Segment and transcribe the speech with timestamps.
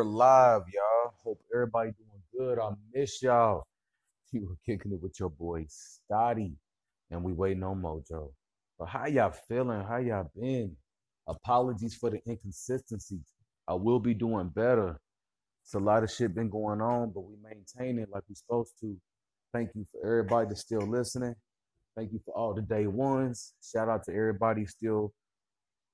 [0.00, 1.12] We are live, y'all.
[1.22, 2.58] Hope everybody doing good.
[2.58, 3.64] I miss y'all.
[4.32, 6.54] You were kicking it with your boy Stotty,
[7.10, 8.30] and we waiting on Mojo.
[8.78, 9.84] But how y'all feeling?
[9.84, 10.74] How y'all been?
[11.28, 13.20] Apologies for the inconsistency.
[13.68, 14.98] I will be doing better.
[15.64, 18.72] It's a lot of shit been going on, but we maintain it like we supposed
[18.80, 18.96] to.
[19.52, 21.34] Thank you for everybody that's still listening.
[21.94, 23.52] Thank you for all the day ones.
[23.62, 25.12] Shout out to everybody still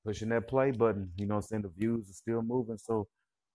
[0.04, 1.10] pushing that play button.
[1.16, 1.62] You know I'm saying?
[1.62, 2.78] The views are still moving.
[2.78, 3.08] So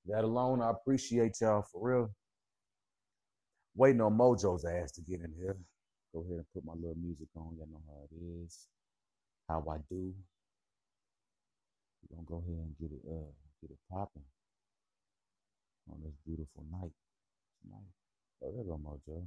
[0.07, 2.11] that alone, I appreciate y'all for real.
[3.75, 5.55] Waiting on Mojo's ass to get in here.
[6.13, 7.55] Go ahead and put my little music on.
[7.57, 8.67] Y'all know how it is.
[9.47, 10.13] How I do.
[12.09, 14.23] We're gonna go ahead and get it uh get it popping
[15.91, 16.91] on this beautiful night
[17.61, 17.91] tonight.
[18.44, 19.25] Oh, there go Mojo.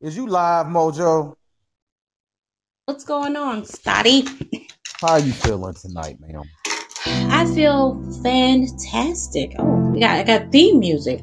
[0.00, 1.34] Is you live, Mojo?
[2.86, 4.68] What's going on, Stotty?
[5.00, 6.42] How you feeling tonight, ma'am?
[7.44, 9.52] I feel fantastic.
[9.58, 11.22] Oh, we got I got theme music.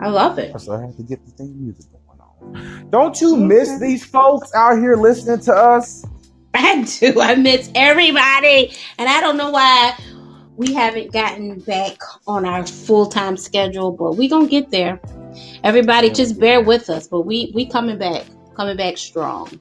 [0.00, 0.58] I love it.
[0.58, 2.20] So I have to get the theme music going
[2.54, 2.88] on.
[2.88, 6.06] Don't you miss these folks out here listening to us?
[6.54, 7.20] I do.
[7.20, 9.94] I miss everybody, and I don't know why
[10.56, 14.98] we haven't gotten back on our full time schedule, but we gonna get there.
[15.62, 17.06] Everybody, just bear with us.
[17.06, 18.24] But we we coming back,
[18.56, 19.60] coming back strong.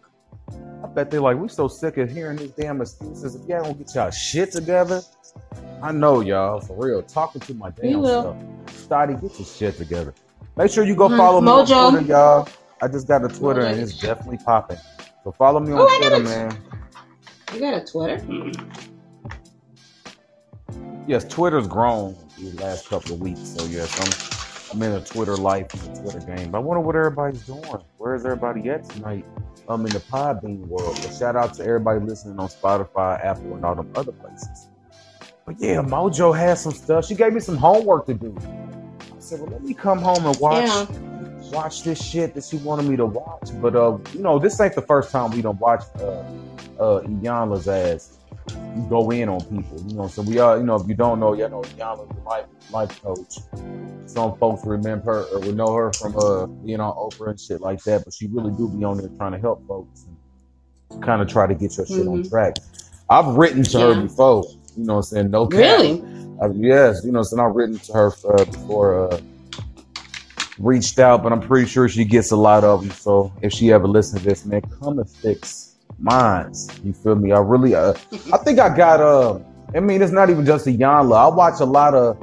[0.81, 3.35] I bet they're like, we so sick of hearing these damn excuses.
[3.35, 5.01] If y'all don't get y'all shit together,
[5.81, 7.01] I know y'all for real.
[7.03, 8.37] Talking to my damn self.
[8.67, 10.13] Stotty, get your shit together.
[10.57, 11.17] Make sure you go Mhm.
[11.17, 12.47] follow me on Twitter, y'all.
[12.81, 14.77] I just got a Twitter and it's definitely popping.
[15.23, 16.57] So follow me on Oh, Twitter, man.
[17.53, 18.21] You got a Twitter?
[21.07, 23.39] Yes, Twitter's grown these last couple of weeks.
[23.49, 24.39] So yes, I'm
[24.71, 26.51] I'm in a Twitter life and a Twitter game.
[26.51, 27.63] But I wonder what everybody's doing.
[27.97, 29.25] Where is everybody at tonight?
[29.67, 30.95] I'm in the Podbean world.
[31.01, 34.67] But shout out to everybody listening on Spotify, Apple, and all them other places.
[35.49, 37.05] But yeah, Mojo has some stuff.
[37.07, 38.37] She gave me some homework to do.
[38.39, 40.85] I said, well, let me come home and watch Yeah.
[41.51, 43.49] watch this shit that she wanted me to watch.
[43.59, 46.21] But uh, you know, this ain't the first time we don't watch uh
[46.79, 48.19] uh Iyanla's ass
[48.89, 49.83] go in on people.
[49.87, 52.29] You know, so we are, you know, if you don't know, y'all know, Iyanla's a
[52.29, 53.33] life life coach.
[54.05, 57.59] Some folks remember her or will know her from uh being on Oprah and shit
[57.59, 61.23] like that, but she really do be on there trying to help folks and kind
[61.23, 62.29] of try to get your shit on Mhm.
[62.29, 62.53] track.
[63.09, 64.43] I've written to her before,
[64.79, 65.59] you know, what I'm saying no cap.
[65.59, 66.03] Really?
[66.41, 69.19] Uh, yes, you know, so I've written to her uh, before, uh,
[70.57, 72.91] reached out, but I'm pretty sure she gets a lot of them.
[72.91, 76.69] So if she ever listens to this, man, come and fix mines.
[76.83, 77.31] You feel me?
[77.31, 77.93] I really, uh,
[78.33, 79.39] I think I got, uh,
[79.75, 81.31] I mean, it's not even just Iyanla.
[81.31, 82.17] I watch a lot of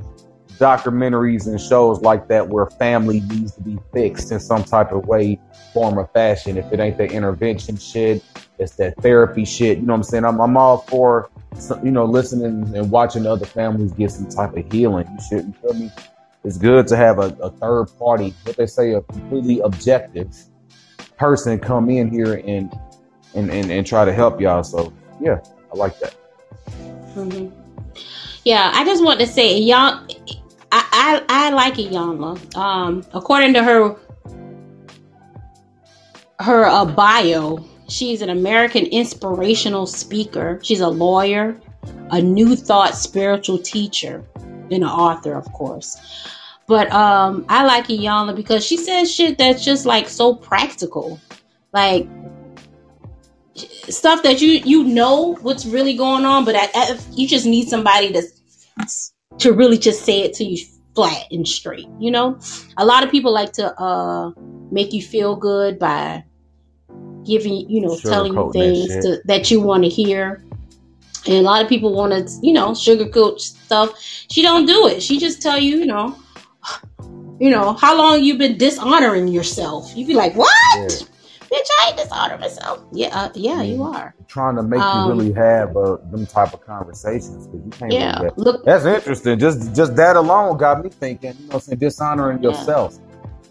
[0.59, 5.07] documentaries and shows like that where family needs to be fixed in some type of
[5.07, 5.39] way,
[5.73, 6.57] form, or fashion.
[6.57, 8.25] If it ain't the intervention shit,
[8.59, 9.79] it's that therapy shit.
[9.79, 10.25] You know what I'm saying?
[10.25, 11.31] I'm, I'm all for
[11.83, 15.07] you know, listening and watching other families get some type of healing.
[15.11, 15.91] You should, feel me?
[16.45, 20.37] It's good to have a, a third party, what they say, a completely objective
[21.17, 22.73] person come in here and
[23.35, 24.63] and, and, and try to help y'all.
[24.63, 25.41] So yeah,
[25.73, 26.15] I like that.
[27.15, 27.49] hmm
[28.45, 30.07] Yeah, I just want to say, y'all,
[30.73, 32.57] I, I, I like Iyanla.
[32.57, 33.97] Um, according to her
[36.41, 40.61] her uh, bio, she's an American inspirational speaker.
[40.63, 41.59] She's a lawyer,
[42.11, 45.97] a New Thought spiritual teacher, and an author, of course.
[46.67, 51.21] But um, I like Iyanla because she says shit that's just like so practical,
[51.73, 52.09] like
[53.89, 57.69] stuff that you you know what's really going on, but I, I, you just need
[57.69, 58.23] somebody to
[59.39, 61.89] to really just say it to you flat and straight.
[61.99, 62.39] You know,
[62.77, 64.33] a lot of people like to uh
[64.71, 66.25] make you feel good by
[67.25, 70.45] giving you know telling you Sugarcoating that things to, that you want to hear.
[71.27, 73.99] And a lot of people want to, you know, sugarcoat stuff.
[74.31, 75.03] She don't do it.
[75.03, 76.17] She just tell you, you know,
[77.41, 79.93] you know, how long you've been dishonoring yourself.
[79.97, 80.51] You'd be like, what?
[80.77, 80.89] Yeah.
[81.53, 82.81] Bitch, I ain't dishonoring myself.
[82.93, 84.15] Yeah, uh, yeah, you are.
[84.29, 87.93] Trying to make Um, you really have uh, them type of conversations because you can't
[87.93, 88.19] Yeah.
[88.19, 89.39] really get Look, That's interesting.
[89.39, 92.51] Just just that alone got me thinking, you know, what I'm saying dishonoring Yeah.
[92.51, 92.99] yourself.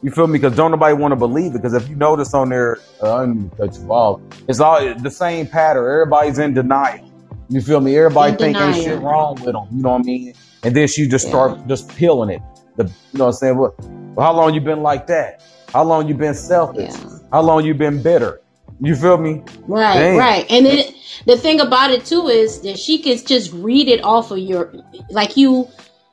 [0.01, 0.37] You feel me?
[0.39, 1.61] Because don't nobody want to believe it.
[1.61, 4.21] Because if you notice on there, uh, I didn't cut you off.
[4.47, 5.85] It's all the same pattern.
[5.89, 7.09] Everybody's in denial.
[7.49, 7.95] You feel me?
[7.97, 9.67] Everybody In think ain't shit wrong with them.
[9.71, 10.33] You know what I mean?
[10.63, 11.31] And then she just Yeah.
[11.31, 12.41] start just peeling it.
[12.75, 13.57] The you know what I'm saying?
[13.57, 13.73] What?
[14.15, 15.41] Well, how long you been like that?
[15.73, 16.91] How long you been selfish?
[16.93, 17.14] Yeah.
[17.31, 18.41] How long you been bitter?
[18.81, 19.41] You feel me?
[19.67, 20.17] Right, Damn.
[20.17, 20.45] right.
[20.49, 20.93] And then
[21.25, 24.73] the thing about it too is that she can just read it off of your
[25.11, 25.67] like you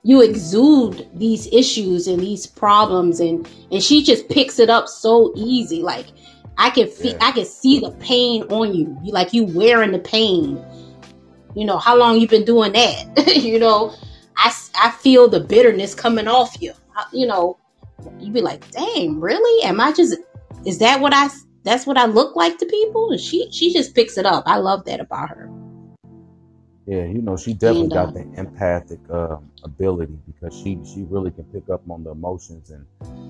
[0.05, 5.33] you exude these issues and these problems and and she just picks it up so
[5.37, 5.83] easy.
[5.83, 6.07] Like
[6.59, 7.19] I can feel Yeah.
[7.27, 8.97] I can see the pain on you.
[9.03, 10.63] You like you wearing the pain.
[11.55, 13.37] You know, how long you been doing that?
[13.43, 13.93] you know,
[14.37, 16.73] I, I feel the bitterness coming off you.
[17.13, 17.59] You know,
[18.19, 19.65] you be like, dang, really?
[19.65, 20.17] Am I just,
[20.65, 21.29] is that what I,
[21.65, 23.11] that's what I look like to people?
[23.11, 24.45] And she, she just picks it up.
[24.47, 25.51] I love that about her.
[26.87, 31.31] Yeah, you know, she definitely and, got the empathic uh, ability because she she really
[31.31, 32.85] can pick up on the emotions and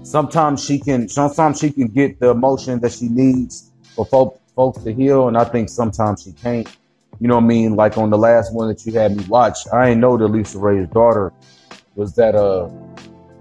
[0.07, 4.83] sometimes she can sometimes she can get the emotion that she needs for folk, folks
[4.85, 6.67] to heal and I think sometimes she can't.
[7.21, 7.77] You know what I mean?
[7.77, 10.91] Like on the last one that you had me watch, I ain't know that LisaRaye's
[10.91, 11.31] daughter
[11.95, 12.71] was that uh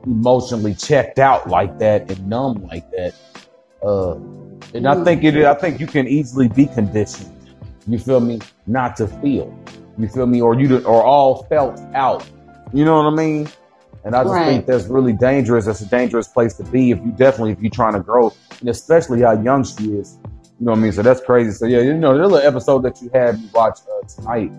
[0.05, 3.15] emotionally checked out like that and numb like that.
[3.83, 4.15] Uh
[4.73, 7.31] and I think it I think you can easily be conditioned.
[7.87, 8.39] You feel me?
[8.67, 9.53] Not to feel.
[9.97, 10.41] You feel me?
[10.41, 12.25] Or you or all felt out.
[12.73, 13.49] You know what I mean?
[14.03, 14.45] And I just right.
[14.45, 15.65] think that's really dangerous.
[15.65, 18.69] That's a dangerous place to be if you definitely if you're trying to grow, and
[18.69, 20.17] especially how young she is.
[20.23, 20.91] You know what I mean?
[20.91, 21.51] So that's crazy.
[21.51, 24.51] So yeah, you know, the little episode that you had me watch uh, tonight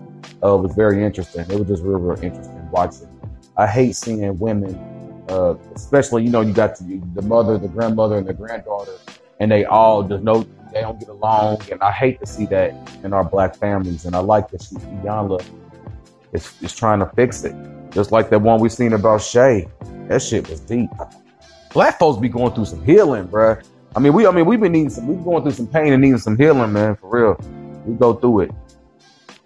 [0.43, 1.41] uh, was very interesting.
[1.49, 3.07] It was just real, real interesting watching.
[3.57, 4.73] I hate seeing women,
[5.29, 8.93] uh, especially you know, you got the, the mother, the grandmother, and the granddaughter,
[9.39, 12.73] and they all just no they don't get along, and I hate to see that
[13.03, 14.05] in our black families.
[14.05, 15.45] And I like that she Iyanla
[16.33, 17.55] is, is trying to fix it,
[17.91, 19.67] just like that one we seen about Shay.
[20.07, 20.89] That shit was deep.
[21.71, 23.63] Black folks be going through some healing, bruh.
[23.95, 26.01] I mean, we I mean we've been needing some we've going through some pain and
[26.01, 27.39] needing some healing, man, for real.
[27.85, 28.51] We go through it.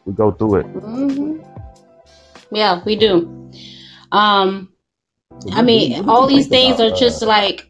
[0.05, 0.65] We go through it.
[0.67, 2.55] Mm-hmm.
[2.55, 3.51] Yeah, we do.
[4.11, 4.71] Um,
[5.51, 7.69] I mean, all these things are just like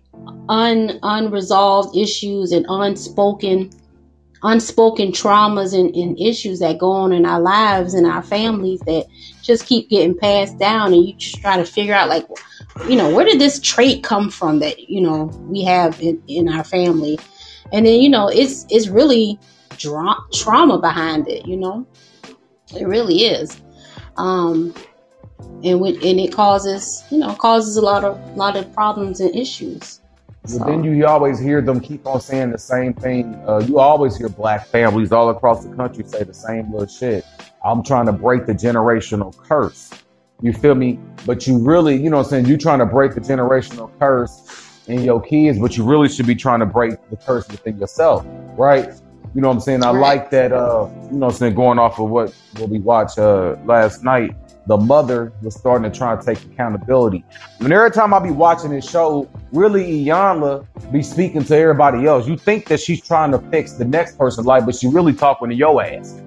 [0.50, 3.70] un unresolved issues and unspoken
[4.44, 9.06] unspoken traumas and, and, issues that go on in our lives and our families that
[9.42, 10.94] just keep getting passed down.
[10.94, 12.28] And you just try to figure out like
[12.88, 16.50] you know where did this trait come from that you know we have in, in
[16.50, 17.20] our family?
[17.74, 19.40] And then you know it's it's really
[19.78, 21.86] dra- trauma behind it you know?
[22.76, 23.60] It really is.
[24.18, 24.74] Um
[25.64, 29.36] and when and it causes you know causes a lot of lot of problems and
[29.36, 30.00] issues
[30.48, 30.60] so.
[30.60, 33.36] But then you, always hear them keep on saying the same thing.
[33.46, 37.26] Uh, you always hear black families all across the country say the same little shit.
[37.66, 39.92] I'm trying to break the generational curse.
[40.42, 41.00] You feel me?
[41.26, 42.46] But you really, you know what I'm saying?
[42.46, 46.36] You're trying to break the generational curse in your kids, but you really should be
[46.36, 48.26] trying to break the curse within yourself,
[48.58, 48.88] right?
[49.36, 49.84] You know what I'm saying?
[49.84, 50.00] I right.
[50.00, 51.56] like that, uh, you know what I'm saying?
[51.56, 54.34] Going off of what, what we watched, uh, last night
[54.68, 57.24] the mother was starting to try to take accountability.
[57.60, 62.28] And every time I be watching this show, really Iyanla be speaking to everybody else.
[62.28, 65.50] You think that she's trying to fix the next person's life, but she really talking
[65.50, 66.22] to your ass.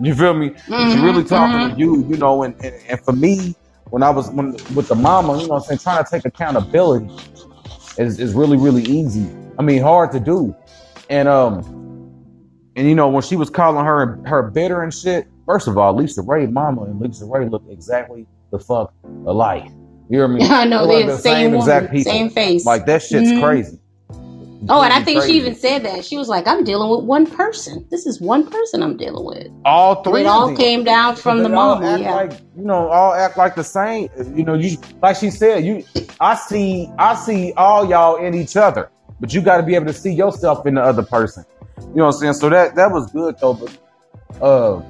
[0.00, 0.50] You feel me?
[0.50, 1.74] Mm-hmm, she really talking mm-hmm.
[1.74, 3.54] to you, you know, and, and, and, for me,
[3.90, 7.12] when I was when, with the mama, you know I'm saying, trying to take accountability
[7.98, 9.28] is, is really, really easy.
[9.58, 10.56] I mean, hard to do.
[11.10, 11.82] And um
[12.74, 15.94] and you know, when she was calling her her bitter and shit, First of all,
[15.94, 18.94] LisaRaye mama and LisaRaye look exactly the fuck
[19.26, 19.66] alike.
[20.08, 20.42] You hear me?
[20.48, 22.10] I know they're the same, same exact people.
[22.10, 22.64] same face.
[22.64, 23.42] Like that shit's mm-hmm.
[23.42, 23.78] crazy.
[24.70, 25.32] Oh, and I think crazy.
[25.34, 26.06] she even said that.
[26.06, 27.86] She was like, I'm dealing with one person.
[27.90, 29.48] This is one person I'm dealing with.
[29.66, 30.22] All three.
[30.22, 31.98] It all came down from the mama.
[31.98, 32.14] Yeah.
[32.14, 34.08] Like, you know, all act like the same.
[34.34, 35.84] You know, you like she said, you
[36.18, 38.90] I see I see all y'all in each other.
[39.20, 41.44] But you gotta be able to see yourself in the other person.
[41.78, 42.32] You know what I'm saying?
[42.32, 43.78] So that that was good though, but
[44.40, 44.80] uh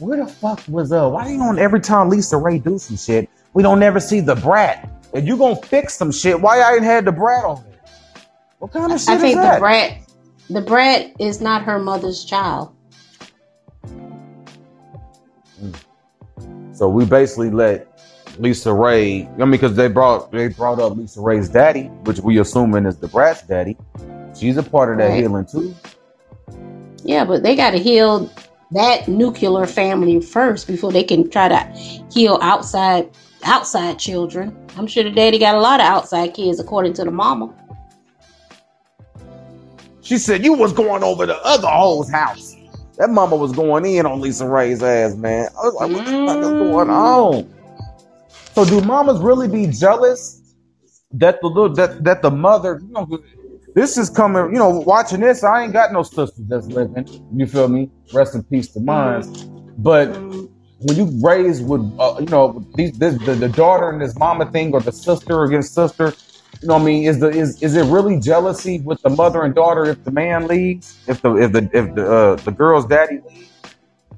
[0.00, 3.62] where the fuck was uh why you on every time LisaRaye do some shit, we
[3.62, 4.88] don't never see the brat.
[5.12, 7.80] If you gonna fix some shit, why I ain't had the brat on there?
[8.58, 9.98] What kind of shit I think the brat
[10.50, 12.74] the brat is not her mother's child.
[16.72, 17.86] So we basically let
[18.38, 19.32] LisaRaye.
[19.34, 23.08] I mean, because they brought they brought up LisaRaye's daddy, which we assuming is the
[23.08, 23.76] brat's daddy.
[24.36, 25.20] She's a part of that right.
[25.20, 25.74] healing too.
[27.04, 28.30] Yeah, but they got to heal
[28.72, 31.58] that nuclear family first before they can try to
[32.12, 33.10] heal outside
[33.44, 34.56] outside children.
[34.76, 37.54] I'm sure the daddy got a lot of outside kids, according to the mama.
[40.02, 42.56] She said you was going over the other hoe's house.
[42.98, 45.48] That mama was going in on LisaRaye's ass, man.
[45.56, 46.90] I was like, what the fuck is going mm.
[46.90, 47.54] on?
[48.54, 50.54] So do mamas really be jealous
[51.12, 53.06] that the little that that the mother, you know,
[53.74, 57.06] this is coming, you know, watching this, I ain't got no sisters that's living.
[57.34, 57.90] You feel me?
[58.12, 59.22] Rest in peace to mine.
[59.78, 64.18] But when you raise with, uh, you know, these, this, the, the daughter and this
[64.18, 66.14] mama thing or the sister against sister,
[66.60, 67.04] you know what I mean?
[67.04, 70.46] Is the is is it really jealousy with the mother and daughter if the man
[70.46, 73.48] leaves, if the if the if the uh, the girl's daddy leaves?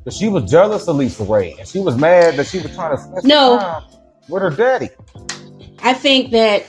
[0.03, 3.03] But she was jealous of LisaRaye, and she was mad that she was trying to
[3.03, 3.59] spend no.
[3.59, 3.85] time
[4.29, 4.89] with her daddy.
[5.85, 6.67] I think that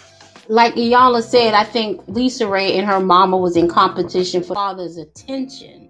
[0.50, 5.89] like Iyanla said, I think LisaRaye and her mama was in competition for father's attention.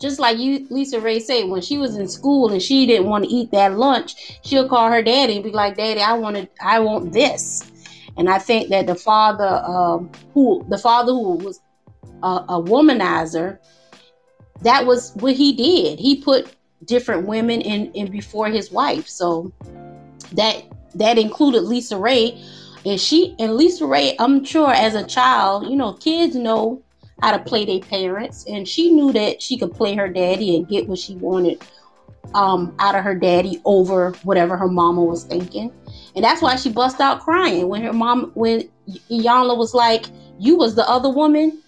[0.00, 3.30] just like you LisaRaye said, when she was in school and she didn't want to
[3.30, 7.12] eat that lunch, she'll call her daddy and be like, "Daddy, I wanted, I want
[7.12, 7.70] this."
[8.16, 11.60] And I think that the father, um, who the father who was
[12.22, 13.58] a, a womanizer,
[14.62, 15.98] that was what he did.
[15.98, 16.54] He put
[16.84, 19.08] different women in in before his wife.
[19.08, 19.52] So
[20.32, 20.64] that
[20.94, 22.40] that included LisaRaye.
[22.84, 26.82] And she and LisaRaye, I'm sure as a child, you know, kids know
[27.20, 30.68] how to play their parents, and she knew that she could play her daddy and
[30.68, 31.62] get what she wanted
[32.34, 35.72] um, out of her daddy over whatever her mama was thinking,
[36.14, 38.68] and that's why she bust out crying when her mom, when
[39.10, 40.06] Iyanla was like,
[40.38, 41.62] "You was the other woman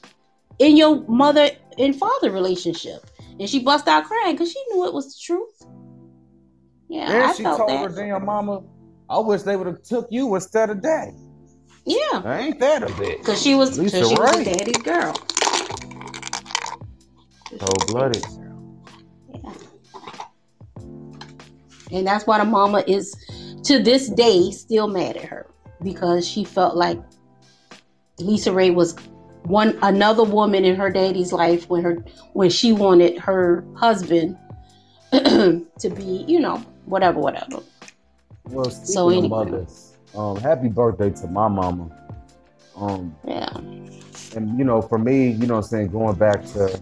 [0.59, 4.95] in your mother and father relationship," and she bust out crying because she knew it
[4.95, 5.67] was the truth.
[6.89, 7.91] Yeah, and I she told that.
[7.91, 8.63] her damn mama,
[9.11, 11.17] I wish they would have took you instead of daddy.
[11.85, 13.19] Yeah, Ain't that a bit?
[13.19, 15.13] because she was Lisa because she was a daddy's girl.
[17.59, 18.25] Cold blooded.
[19.35, 19.53] Yeah.
[21.91, 23.13] And that's why the mama is
[23.65, 25.47] to this day still mad at her
[25.83, 27.01] because she felt like
[28.19, 28.95] LisaRaye was
[29.43, 31.97] one another woman in her daddy's life when her
[32.35, 34.39] when she wanted her husband
[35.13, 37.61] to be, you know, whatever, whatever.
[38.51, 39.29] Well, speaking So anyway.
[39.29, 41.91] mothers, um, happy birthday to my mama.
[42.77, 43.51] Um, Yeah.
[44.35, 46.81] and you know, for me, you know, what I'm saying going back to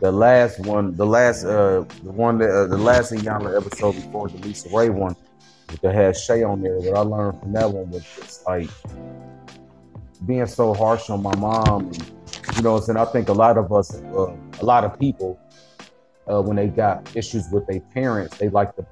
[0.00, 4.28] the last one, the last, uh, the one that uh, the last Iyanla episode before
[4.28, 5.14] the LisaRaye one,
[5.82, 6.78] that had Shay on there.
[6.80, 8.68] What I learned from that one was just like
[10.26, 11.86] being so harsh on my mom.
[11.86, 12.10] And,
[12.56, 14.98] you know, what I'm saying I think a lot of us, uh, a lot of
[14.98, 15.38] people,
[16.30, 18.86] uh, when they got issues with their parents, they like to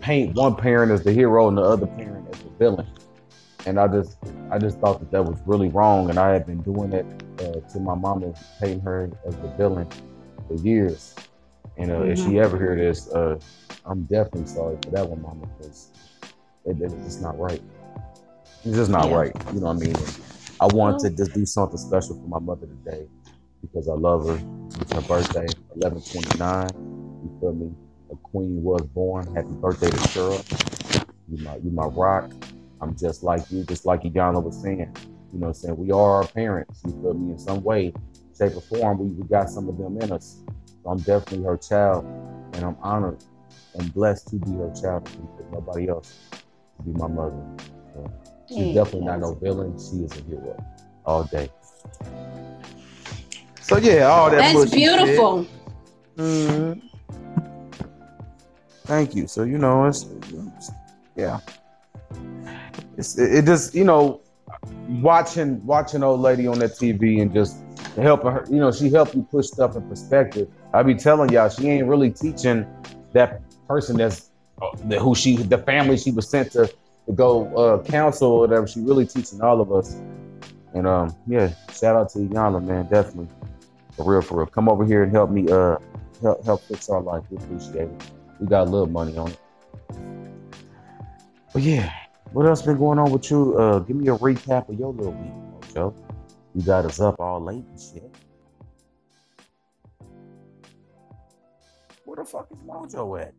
[0.00, 2.86] paint one parent as the hero and the other parent as the villain.
[3.66, 4.16] And I just,
[4.50, 6.10] I just thought that that was really wrong.
[6.10, 7.06] And I had been doing it
[7.40, 9.88] uh, to my mama, painting her as the villain
[10.48, 11.14] for years.
[11.78, 13.38] And uh, if she ever hear this, uh,
[13.84, 15.90] I'm definitely sorry for that one, mama, because
[16.64, 17.60] it, it- it's not right.
[18.64, 19.16] It's just not Yeah.
[19.16, 19.36] right.
[19.54, 19.96] You know what I mean?
[19.96, 20.20] And
[20.60, 23.06] I wanted to just do something special for my mother today
[23.60, 24.38] because I love her.
[24.80, 26.68] It's her birthday, 1129.
[27.24, 27.70] You feel me?
[28.12, 29.26] A queen was born.
[29.34, 31.06] Happy birthday to Cheryl.
[31.30, 32.30] You my, you my rock.
[32.80, 34.94] I'm just like you, just like Iyanla was saying.
[35.32, 35.76] You know what I'm saying?
[35.78, 36.82] We are our parents.
[36.84, 37.32] You feel me?
[37.32, 37.94] In some way,
[38.36, 40.42] shape, or form, we, we got some of them in us.
[40.82, 42.04] So I'm definitely her child,
[42.54, 43.24] and I'm honored
[43.74, 46.18] and blessed to be her child because nobody else
[46.76, 47.42] to be my mother.
[47.94, 48.12] So
[48.48, 49.22] she's Yeah, definitely not yes.
[49.22, 49.78] no villain.
[49.78, 50.62] She is a hero
[51.06, 51.48] all day.
[53.62, 54.38] So yeah, all that.
[54.38, 54.80] That's bullshit shit.
[54.80, 55.46] beautiful.
[56.18, 56.82] Mhm.
[58.84, 59.26] Thank you.
[59.26, 60.72] So you know, it's, it's-
[61.16, 61.40] yeah.
[62.96, 64.20] It's it, it just you know,
[64.88, 67.56] watching watching old lady on that TV and just
[67.96, 68.44] helping her.
[68.50, 70.48] You know, she helped you put stuff in perspective.
[70.72, 72.66] I be telling y'all, she ain't really teaching
[73.12, 76.66] that person that's uh, the, who she the family she was sent to
[77.06, 78.66] to go uh, counsel or whatever.
[78.66, 79.94] She really teaching all of us.
[80.74, 83.28] And um, yeah, shout out to Iyanla, man, definitely
[83.96, 84.46] for real, for real.
[84.46, 85.76] Come over here and help me uh
[86.20, 87.24] help help fix our life.
[87.30, 88.02] We appreciate it.
[88.42, 89.38] We got a little money on it.
[91.52, 91.92] But yeah,
[92.32, 93.56] what else been going on with you?
[93.56, 95.94] Uh, give me a recap of your little week, Joe.
[96.52, 98.12] You got us up all late and shit.
[102.04, 103.32] Where the fuck is Mojo at?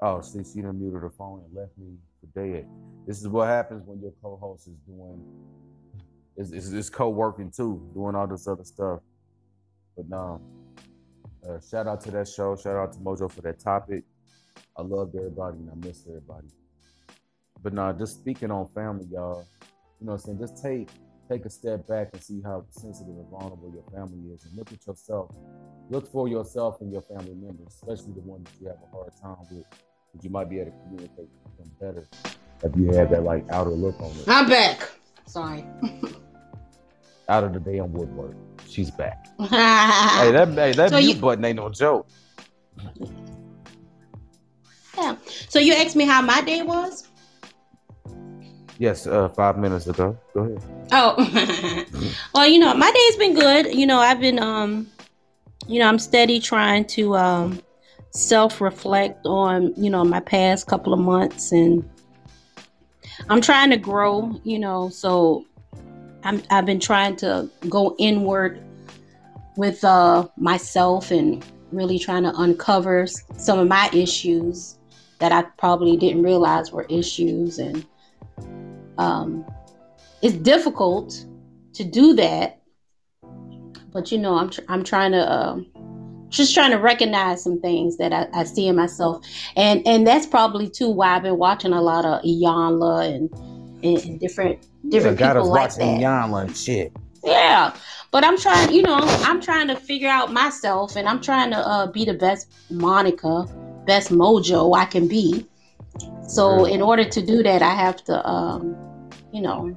[0.00, 2.66] Oh, see, she done muted her phone and left me for dead.
[3.06, 5.22] This is what happens when your co-host is doing
[6.36, 8.98] is is, co-working too, doing all this other stuff.
[9.96, 10.40] But no,
[11.48, 12.56] uh, shout out to that show.
[12.56, 14.04] Shout out to Mojo for that topic.
[14.76, 16.48] I loved everybody and I missed everybody.
[17.62, 19.46] But nah, just speaking on family, y'all.
[20.00, 20.38] You know what I'm saying?
[20.38, 20.88] Just take
[21.30, 24.72] take a step back and see how sensitive and vulnerable your family is, and look
[24.72, 25.30] at yourself.
[25.88, 29.12] Look for yourself and your family members, especially the ones that you have a hard
[29.20, 32.08] time with, that you might be able to communicate with them better
[32.64, 34.24] if you have that like outer look on it.
[34.28, 34.88] I'm back.
[35.26, 35.64] Sorry.
[37.28, 38.36] Out of the damn woodwork,
[38.72, 39.26] she's back.
[39.38, 39.46] hey,
[40.32, 42.08] that hey, that So mute you- button ain't no joke.
[44.96, 45.16] Yeah.
[45.48, 47.08] So you asked me how my day was?
[48.78, 50.18] Yes, uh, five minutes ago.
[50.34, 50.62] Go ahead.
[50.92, 51.84] Oh,
[52.34, 53.74] well, you know, my day's been good.
[53.74, 54.88] You know, I've been, um,
[55.68, 57.62] you know, I'm steady trying to um,
[58.10, 61.88] self reflect on, you know, my past couple of months, and
[63.28, 64.40] I'm trying to grow.
[64.42, 65.46] You know, so
[66.24, 68.62] I'm I've been trying to go inward
[69.56, 74.78] with uh, myself and really trying to uncover some of my issues
[75.18, 77.86] that I probably didn't realize were issues and.
[78.98, 79.44] Um,
[80.20, 81.26] it's difficult
[81.72, 82.62] to do that
[83.92, 85.66] but you know i'm tr- i'm trying to um
[86.32, 89.24] just trying to recognize some things that I, I, see in myself,
[89.54, 93.30] and and that's probably too why I've been watching a lot of Iyanla and,
[93.82, 95.80] and, and different different yeah, people like that.
[95.80, 96.92] Iyanla and shit.
[97.24, 97.74] Yeah,
[98.10, 101.58] but I'm trying, you know, I'm trying to figure out myself, and I'm trying to
[101.58, 103.46] uh, be the best Monica,
[103.86, 105.46] best Mojo I can be.
[106.26, 109.76] So in order to do that, I have to, um, you know,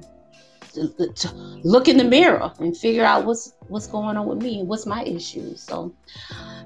[0.72, 1.34] to, to
[1.64, 4.86] look in the mirror and figure out what's what's going on with me and what's
[4.86, 5.60] my issues.
[5.60, 5.94] So,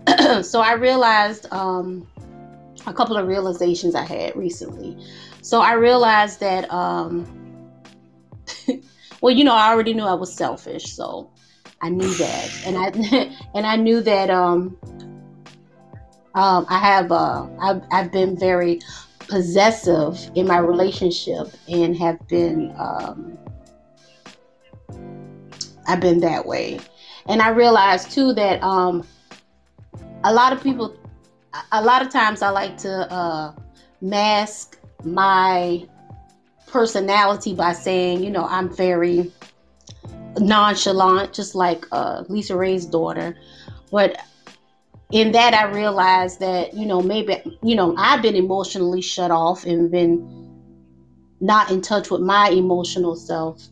[0.42, 2.06] so I realized um,
[2.87, 4.97] a couple of realizations I had recently.
[5.42, 7.26] So I realized that, um,
[9.20, 11.30] well, you know, I already knew I was selfish, so
[11.80, 14.76] I knew that, and I and I knew that um,
[16.35, 18.80] um, I have uh, I've, I've been very
[19.28, 23.38] possessive in my relationship and have been um,
[25.87, 26.80] I've been that way.
[27.26, 29.06] And I realized too that um,
[30.25, 30.97] a lot of people,
[31.73, 33.52] a lot of times I like to uh,
[34.00, 35.87] mask my
[36.66, 39.33] personality by saying, you know, I'm very
[40.38, 43.37] nonchalant, just like uh, LisaRaye's daughter.
[43.90, 44.20] But
[45.11, 49.64] in that, I realized that, you know, maybe, you know, I've been emotionally shut off
[49.64, 50.48] and been
[51.40, 53.68] not in touch with my emotional self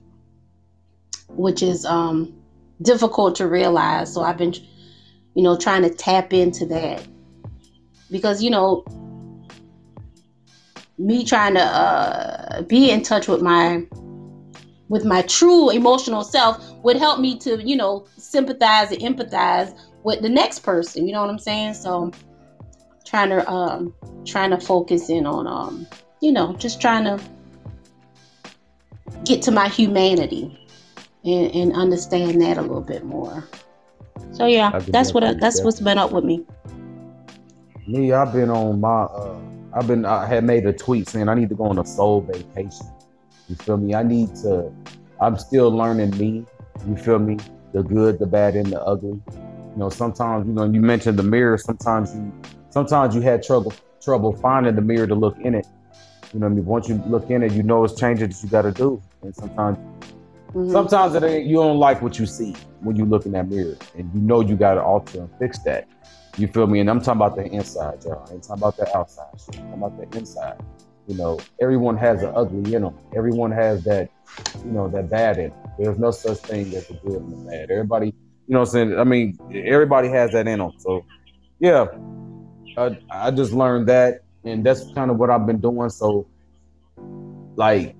[1.29, 2.35] which is um,
[2.83, 4.13] difficult to realize.
[4.13, 4.55] So I've been,
[5.35, 7.07] you know, trying to tap into that
[8.11, 8.85] because you know,
[10.99, 13.87] me trying to uh, be in touch with my
[14.89, 20.23] with my true emotional self would help me to you know sympathize and empathize with
[20.23, 21.07] the next person.
[21.07, 21.75] You know what I'm saying?
[21.75, 22.11] So
[23.05, 25.87] trying to um, trying to focus in on um,
[26.21, 27.23] you know just trying to
[29.25, 30.59] get to my humanity
[31.25, 33.47] and, and understand that a little bit more.
[34.33, 36.45] So yeah, that's what I, that's what's been up with me.
[37.87, 39.39] Me, I've been on my uh,
[39.73, 42.21] I've been I had made a tweet saying I need to go on a soul
[42.21, 42.87] vacation.
[43.49, 43.95] You feel me?
[43.95, 44.73] I need to
[45.21, 46.45] I'm still learning me.
[46.87, 47.39] You feel me?
[47.73, 49.21] The good, the bad, and the ugly.
[49.31, 52.33] You know, sometimes, you know, you mentioned the mirror, sometimes you
[52.71, 55.67] sometimes you had trouble trouble finding the mirror to look in it.
[56.33, 56.65] You know I mean?
[56.65, 59.03] Once you look in it, you know it's changes that you gotta do.
[59.23, 59.79] And sometimes
[60.55, 60.73] Mm-hmm.
[60.73, 63.77] Sometimes it ain't, you don't like what you see when you look in that mirror,
[63.97, 65.87] and you know you got to alter and fix that.
[66.39, 66.79] You feel me?
[66.79, 68.25] And I'm talking about the inside, y'all.
[68.29, 69.27] I ain't talking about the outside.
[69.33, 70.61] I'm talking about the inside.
[71.09, 72.95] You know, everyone has an ugly in them.
[73.17, 74.09] Everyone has that,
[74.65, 75.59] you know, that bad in them.
[75.79, 77.71] There's no such thing as the good and the bad.
[77.73, 78.15] Everybody, you
[78.47, 78.99] know, what I'm saying.
[78.99, 80.73] I mean, everybody has that in them.
[80.79, 81.05] So,
[81.59, 81.87] yeah,
[82.77, 85.91] I, I just learned that, and that's kind of what I've been doing.
[85.91, 86.29] So,
[87.57, 87.97] like,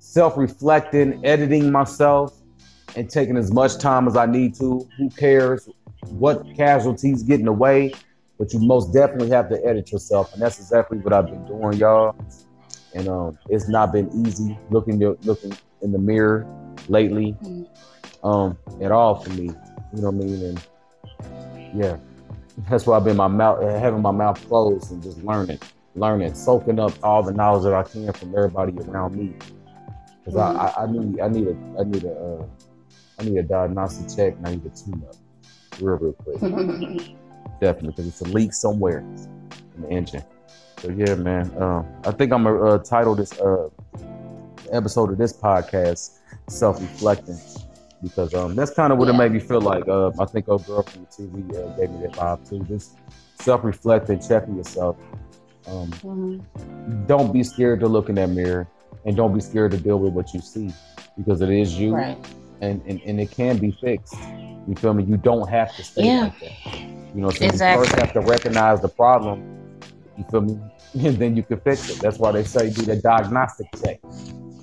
[0.00, 2.36] self-reflecting, editing myself,
[2.96, 4.88] and taking as much time as I need to.
[4.98, 5.68] Who cares
[6.12, 7.92] what casualties getting away?
[8.38, 11.78] But you most definitely have to edit yourself, and that's exactly what I've been doing,
[11.78, 12.14] y'all.
[12.94, 16.46] And um, it's not been easy looking looking in the mirror
[16.88, 17.36] lately,
[18.22, 19.44] um, at all for me.
[19.44, 20.44] You know what I mean?
[20.44, 20.66] And
[21.74, 21.96] yeah,
[22.68, 25.60] that's why I've been my mouth having my mouth closed and just learning,
[25.94, 29.34] learning, soaking up all the knowledge that I can from everybody around me
[30.24, 30.58] because mm-hmm.
[30.58, 32.46] I, I, I need I need a I need a uh,
[33.18, 35.16] I need a diagnostic check and I need a tune up
[35.80, 36.40] real real quick.
[37.60, 40.24] Definitely because it's a leak somewhere in the engine.
[40.78, 41.50] So yeah, man.
[41.60, 43.68] Um, I think I'm gonna uh, title this uh,
[44.70, 47.38] episode of this podcast "Self Reflecting"
[48.02, 49.14] because um, that's kind of what yeah.
[49.14, 49.88] it made me feel like.
[49.88, 52.62] Uh, I think a girl from the TV uh, gave me that vibe too.
[52.64, 52.96] Just
[53.40, 54.96] self reflecting, checking yourself.
[55.66, 57.06] Um, mm-hmm.
[57.06, 58.68] Don't be scared to look in that mirror
[59.06, 60.72] and don't be scared to deal with what you see
[61.16, 62.18] because it is you right.
[62.60, 64.14] and, and and it can be fixed
[64.66, 66.20] you feel me you don't have to stay yeah.
[66.22, 66.78] like that
[67.14, 67.84] you know so exactly.
[67.84, 69.42] you first have to recognize the problem
[70.16, 70.58] you feel me
[70.94, 74.00] and then you can fix it that's why they say do the diagnostic check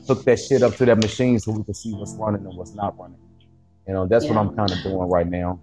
[0.07, 2.73] hook that shit up to that machine so we can see what's running and what's
[2.73, 3.17] not running
[3.87, 4.31] you know that's yeah.
[4.31, 5.59] what i'm kind of doing right now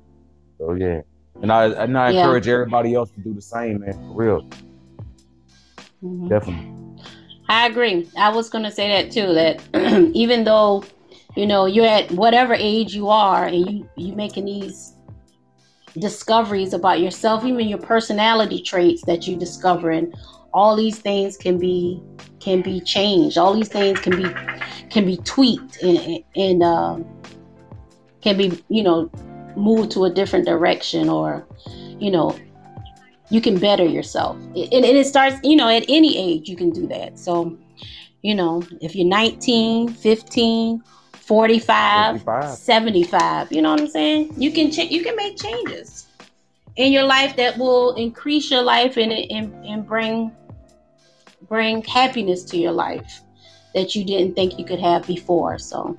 [0.58, 1.00] so yeah
[1.42, 2.20] and i and i yeah.
[2.20, 4.42] encourage everybody else to do the same man for real
[6.02, 6.28] mm-hmm.
[6.28, 6.76] definitely
[7.50, 8.08] I agree.
[8.16, 9.34] I was going to say that too.
[9.34, 9.60] That
[10.14, 10.84] even though
[11.36, 14.94] you know you're at whatever age you are, and you you making these
[15.98, 20.12] discoveries about yourself, even your personality traits that you discovering,
[20.52, 22.00] all these things can be
[22.38, 23.38] can be changed.
[23.38, 24.30] All these things can be
[24.90, 26.98] can be tweaked and and uh,
[28.20, 29.10] can be you know
[29.56, 31.46] moved to a different direction or
[31.98, 32.36] you know
[33.30, 34.36] you can better yourself.
[34.36, 37.18] And it, it starts, you know, at any age you can do that.
[37.18, 37.56] So,
[38.22, 40.82] you know, if you're 19, 15,
[41.30, 42.58] 45, 75.
[42.58, 44.34] 75, you know what I'm saying?
[44.36, 46.08] You can ch- you can make changes.
[46.76, 50.36] in your life that will increase your life and and, and bring
[51.48, 53.22] bring happiness to your life
[53.74, 55.58] that you didn't think you could have before.
[55.58, 55.96] So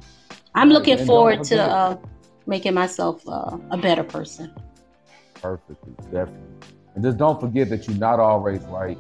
[0.56, 1.98] I'm looking And forward to uh,
[2.48, 4.54] making myself uh, a better person.
[5.42, 6.58] Perfectly, definitely.
[6.96, 9.00] And just don't forget that you're not always right.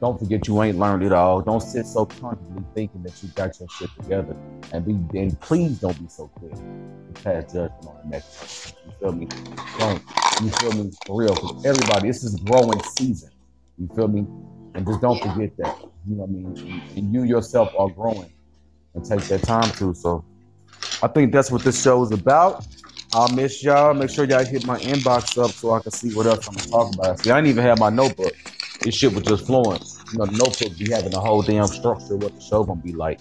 [0.00, 1.40] Don't forget you ain't learned it all.
[1.40, 4.36] Don't sit so comfortably thinking that you got your shit together.
[4.72, 8.74] And be and please don't be so quick to pass judgment on the next.
[8.84, 9.28] You feel me?
[9.78, 10.02] Don't.
[10.42, 10.90] You feel me?
[11.06, 11.34] For real.
[11.36, 13.30] 'Cause everybody, this is growing season.
[13.78, 14.26] You feel me?
[14.74, 15.76] And just don't forget that.
[16.06, 16.82] You know what I mean?
[16.96, 18.32] And, you yourself are growing.
[18.94, 19.94] And take that time to.
[19.94, 20.24] So
[21.02, 22.66] I think that's what this show is about.
[23.12, 23.94] I'll miss y'all.
[23.94, 26.94] Make sure y'all hit my inbox up so I can see what else I'm talk
[26.94, 27.20] about.
[27.20, 28.34] See, I didn't even have my notebook.
[28.84, 29.80] This shit was just flowing.
[30.12, 32.82] You know, the notebook be having the whole damn structure of what the show gonna
[32.82, 33.18] be like.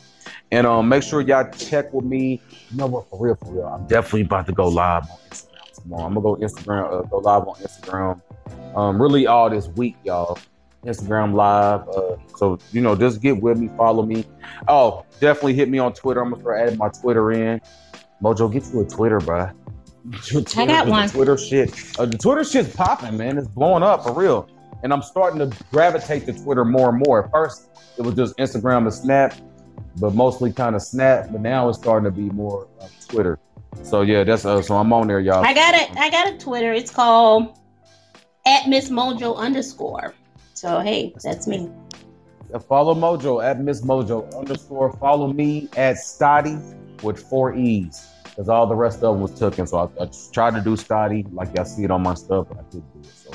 [0.52, 2.42] And um, make sure y'all check with me.
[2.70, 3.10] You know what?
[3.10, 3.68] For real, for real.
[3.68, 6.04] I'm definitely about to go live on Instagram tomorrow.
[6.04, 8.22] I'm gonna go Instagram, uh, go live on Instagram.
[8.76, 10.38] Um, really all this week, y'all.
[10.84, 11.88] Instagram live.
[11.88, 14.26] Uh, so you know, just get with me, follow me.
[14.68, 16.22] Oh, definitely hit me on Twitter.
[16.22, 17.62] I'm gonna start adding my Twitter in.
[18.22, 19.54] Mojo, get you a Twitter, bruh.
[20.12, 21.08] Get you a Twitter, got one.
[21.08, 21.98] Twitter shit.
[21.98, 23.38] Uh, the Twitter shit's popping, man.
[23.38, 24.50] It's blowing up for real.
[24.84, 27.26] And I'm starting to gravitate to Twitter more and more.
[27.26, 29.34] At first, it was just Instagram and Snap,
[29.98, 31.30] but mostly kind of Snap.
[31.32, 33.40] But now it's starting to be more uh, Twitter.
[33.82, 35.44] So yeah, that's uh, so I'm on there, y'all.
[35.44, 35.90] I got it.
[35.98, 36.74] I got a Twitter.
[36.74, 37.58] It's called
[38.46, 40.14] at Miss Mojo underscore.
[40.54, 41.70] So hey, that's me.
[42.68, 44.94] Follow Mojo at Miss Mojo underscore.
[44.98, 49.66] Follow me at Stotty with four E's because all the rest of them was taken.
[49.66, 52.60] So I, I tried to do Stotty like y'all see it on my stuff, but
[52.60, 53.16] I couldn't do it.
[53.16, 53.32] So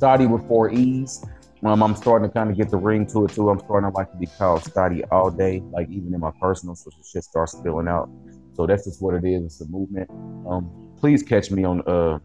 [0.00, 1.24] Stotty with four E's.
[1.62, 3.50] Um, I'm starting to kind of get the ring to it too.
[3.50, 6.74] I'm starting to like to be called Stotty all day, like even in my personal,
[6.74, 8.08] so the shit starts spilling out.
[8.54, 9.44] So that's just what it is.
[9.44, 10.08] It's a movement.
[10.48, 12.18] Um, please catch me on uh,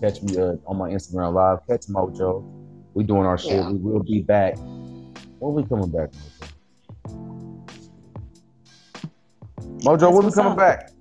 [0.00, 1.66] catch me uh, on my Instagram live.
[1.66, 2.44] Catch Mojo.
[2.94, 3.52] We doing our shit.
[3.52, 3.70] Yeah.
[3.70, 4.56] We will be back.
[4.56, 6.52] When we coming back, Mojo?
[9.80, 10.58] Mojo, when we coming up.
[10.58, 10.92] back?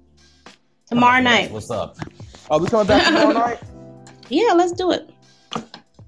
[0.87, 1.51] Tomorrow night.
[1.51, 1.95] What's up?
[2.49, 3.59] Oh, we coming back tomorrow night?
[4.29, 5.11] Yeah, let's do it.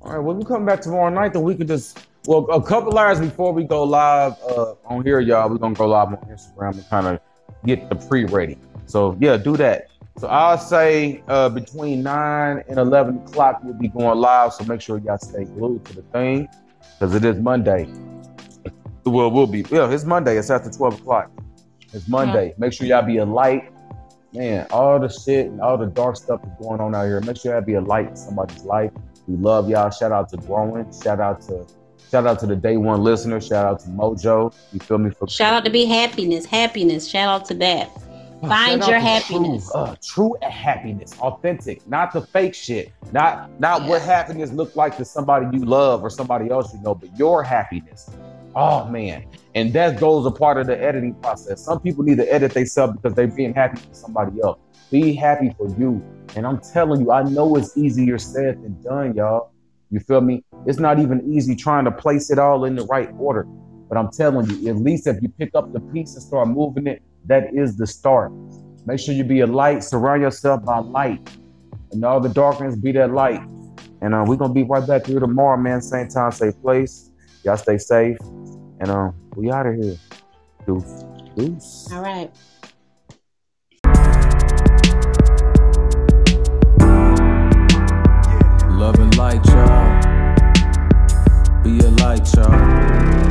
[0.08, 2.98] All right, when we come back tomorrow night, then we can just well a couple
[2.98, 5.50] hours before we go live uh, on here, y'all.
[5.50, 7.20] We're gonna go live on Instagram and kind of
[7.66, 8.58] get the pre-ready.
[8.86, 9.90] So yeah, do that.
[10.18, 14.54] So I'll say uh, between nine and eleven o'clock we'll be going live.
[14.54, 16.48] So make sure y'all stay glued to the thing
[16.98, 17.90] because it is Monday.
[19.04, 20.38] Well, we'll be yeah, it's Monday.
[20.38, 21.30] It's after twelve o'clock.
[21.92, 22.54] It's Monday.
[22.58, 23.74] Make sure y'all be a light.
[24.32, 27.20] Man, all the shit and all the dark stuff is going on out here.
[27.20, 28.92] Make sure y'all be a light in somebody's life.
[29.28, 29.90] We love y'all.
[29.90, 30.92] Shout out to Growing.
[31.04, 31.66] Shout out to
[32.10, 33.42] shout out to the day one listener.
[33.42, 34.54] Shout out to Mojo.
[34.72, 35.12] You feel me?
[35.12, 37.08] For Shout out to be happiness, happiness.
[37.08, 37.90] Shout out to that.
[38.44, 39.72] Oh, Find your happiness.
[39.72, 42.94] True, uh, true happiness, authentic, not the fake shit.
[43.12, 46.94] Not not what happiness look like to somebody you love or somebody else you know,
[46.96, 48.10] but your happiness.
[48.60, 51.64] Oh man, and that goes a part of the editing process.
[51.64, 54.58] Some people need to edit themselves because they're being happy for somebody else.
[54.90, 56.04] Be happy for you.
[56.36, 59.52] And I'm telling you, I know it's easier said than done, y'all.
[59.92, 60.44] You feel me?
[60.66, 63.44] It's not even easy trying to place it all in the right order.
[63.90, 66.88] But I'm telling you, at least if you pick up the piece and start moving
[66.88, 68.32] it, that is the start.
[68.88, 71.30] Make sure you be a light, surround yourself by light.
[71.92, 73.42] And all the darkness, be that light.
[74.02, 75.80] And uh, we're gonna be right back here tomorrow, man.
[75.80, 77.12] Same time, same place.
[77.44, 78.18] Y'all stay safe.
[78.80, 79.98] And um, we out of here.
[80.66, 81.04] Deuce.
[81.36, 81.92] Deuce.
[81.92, 82.32] All right.
[88.78, 90.04] Love and light, y'all.
[91.64, 93.27] Be a light, y'all.